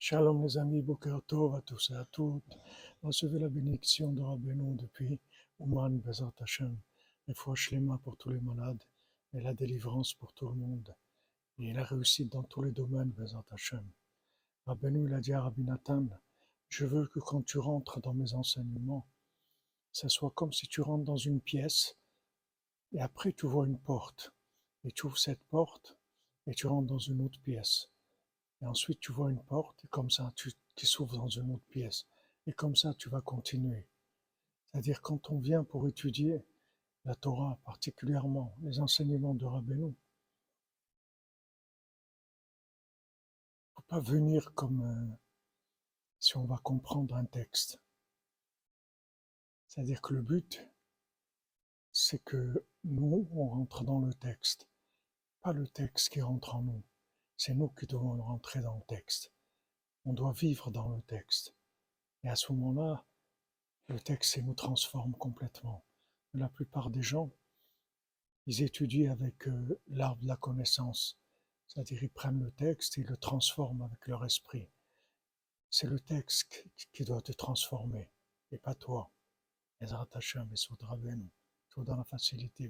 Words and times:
Shalom 0.00 0.44
les 0.44 0.56
amis, 0.56 0.80
Boker 0.80 1.22
Tov 1.26 1.56
à 1.56 1.60
tous 1.60 1.90
et 1.90 1.94
à 1.94 2.04
toutes. 2.12 2.56
Recevez 3.02 3.40
la 3.40 3.48
bénédiction 3.48 4.12
de 4.12 4.22
Rabbeinu 4.22 4.76
depuis 4.76 5.18
Ouman 5.58 5.98
Bezat 5.98 6.32
Hashem. 6.38 6.78
Les 7.26 7.34
fois 7.34 7.56
Shlema 7.56 7.98
pour 8.04 8.16
tous 8.16 8.30
les 8.30 8.38
malades 8.38 8.84
et 9.34 9.40
la 9.40 9.54
délivrance 9.54 10.14
pour 10.14 10.32
tout 10.34 10.50
le 10.50 10.54
monde. 10.54 10.94
Et 11.58 11.72
la 11.72 11.82
réussite 11.82 12.30
dans 12.30 12.44
tous 12.44 12.62
les 12.62 12.70
domaines 12.70 13.10
Bezat 13.10 13.44
Hashem. 13.50 13.84
Rabbeinu 14.66 15.06
il 15.08 15.14
a 15.14 15.20
dit 15.20 15.32
à 15.32 15.42
Rabbi 15.42 15.64
Nathan, 15.64 16.06
je 16.68 16.86
veux 16.86 17.08
que 17.08 17.18
quand 17.18 17.42
tu 17.42 17.58
rentres 17.58 18.00
dans 18.00 18.14
mes 18.14 18.34
enseignements, 18.34 19.04
ce 19.90 20.08
soit 20.08 20.30
comme 20.30 20.52
si 20.52 20.68
tu 20.68 20.80
rentres 20.80 21.06
dans 21.06 21.16
une 21.16 21.40
pièce 21.40 21.96
et 22.92 23.00
après 23.00 23.32
tu 23.32 23.48
vois 23.48 23.66
une 23.66 23.80
porte. 23.80 24.32
Et 24.84 24.92
tu 24.92 25.06
ouvres 25.06 25.18
cette 25.18 25.42
porte 25.50 25.98
et 26.46 26.54
tu 26.54 26.68
rentres 26.68 26.86
dans 26.86 26.98
une 26.98 27.20
autre 27.20 27.40
pièce 27.40 27.90
et 28.60 28.66
ensuite, 28.66 29.00
tu 29.00 29.12
vois 29.12 29.30
une 29.30 29.42
porte, 29.42 29.84
et 29.84 29.88
comme 29.88 30.10
ça, 30.10 30.32
tu, 30.34 30.52
tu 30.74 30.86
s'ouvres 30.86 31.16
dans 31.16 31.28
une 31.28 31.52
autre 31.52 31.66
pièce. 31.68 32.06
Et 32.46 32.52
comme 32.52 32.76
ça, 32.76 32.94
tu 32.94 33.08
vas 33.08 33.20
continuer. 33.20 33.86
C'est-à-dire, 34.64 35.00
quand 35.00 35.30
on 35.30 35.38
vient 35.38 35.64
pour 35.64 35.86
étudier 35.86 36.44
la 37.04 37.14
Torah, 37.14 37.58
particulièrement 37.64 38.54
les 38.62 38.80
enseignements 38.80 39.34
de 39.34 39.44
Rabbeinu, 39.44 39.94
faut 43.74 43.82
pas 43.82 44.00
venir 44.00 44.52
comme 44.54 44.82
euh, 44.82 45.16
si 46.18 46.36
on 46.36 46.44
va 46.44 46.58
comprendre 46.58 47.14
un 47.14 47.24
texte. 47.24 47.80
C'est-à-dire 49.68 50.02
que 50.02 50.14
le 50.14 50.22
but, 50.22 50.66
c'est 51.92 52.22
que 52.24 52.64
nous, 52.84 53.28
on 53.32 53.48
rentre 53.48 53.84
dans 53.84 54.00
le 54.00 54.12
texte, 54.12 54.68
pas 55.42 55.52
le 55.52 55.66
texte 55.68 56.10
qui 56.10 56.20
rentre 56.20 56.56
en 56.56 56.62
nous. 56.62 56.82
C'est 57.38 57.54
nous 57.54 57.68
qui 57.68 57.86
devons 57.86 58.20
rentrer 58.20 58.60
dans 58.60 58.74
le 58.74 58.82
texte. 58.82 59.32
On 60.04 60.12
doit 60.12 60.32
vivre 60.32 60.72
dans 60.72 60.88
le 60.88 61.00
texte. 61.02 61.54
Et 62.24 62.28
à 62.28 62.34
ce 62.34 62.52
moment-là, 62.52 63.06
le 63.86 64.00
texte 64.00 64.38
nous 64.42 64.54
transforme 64.54 65.12
complètement. 65.12 65.84
La 66.34 66.48
plupart 66.48 66.90
des 66.90 67.00
gens, 67.00 67.30
ils 68.46 68.62
étudient 68.62 69.12
avec 69.12 69.46
euh, 69.46 69.80
l'arbre 69.86 70.20
de 70.20 70.26
la 70.26 70.36
connaissance. 70.36 71.16
C'est-à-dire, 71.68 72.02
ils 72.02 72.10
prennent 72.10 72.42
le 72.42 72.50
texte 72.50 72.98
et 72.98 73.04
le 73.04 73.16
transforment 73.16 73.82
avec 73.82 74.04
leur 74.08 74.24
esprit. 74.24 74.68
C'est 75.70 75.86
le 75.86 76.00
texte 76.00 76.66
qui 76.92 77.04
doit 77.04 77.22
te 77.22 77.32
transformer, 77.32 78.10
et 78.50 78.58
pas 78.58 78.74
toi. 78.74 79.12
Et 79.80 79.86
Tout 81.68 81.84
dans 81.84 81.96
la 81.96 82.04
facilité. 82.04 82.68